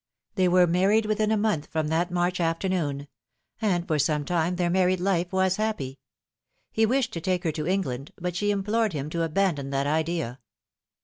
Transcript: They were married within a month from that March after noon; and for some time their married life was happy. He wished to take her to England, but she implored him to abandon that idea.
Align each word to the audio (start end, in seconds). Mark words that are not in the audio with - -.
They 0.33 0.47
were 0.47 0.65
married 0.65 1.05
within 1.05 1.29
a 1.29 1.37
month 1.37 1.67
from 1.67 1.89
that 1.89 2.09
March 2.09 2.39
after 2.39 2.67
noon; 2.67 3.07
and 3.61 3.87
for 3.87 3.99
some 3.99 4.25
time 4.25 4.55
their 4.55 4.67
married 4.71 4.99
life 4.99 5.31
was 5.31 5.57
happy. 5.57 5.99
He 6.71 6.87
wished 6.87 7.13
to 7.13 7.21
take 7.21 7.43
her 7.43 7.51
to 7.51 7.67
England, 7.67 8.11
but 8.17 8.35
she 8.35 8.49
implored 8.49 8.93
him 8.93 9.11
to 9.11 9.21
abandon 9.21 9.69
that 9.69 9.85
idea. 9.85 10.39